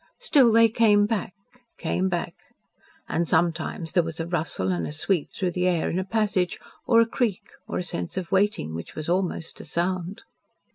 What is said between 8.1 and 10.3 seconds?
of waiting which was almost a sound.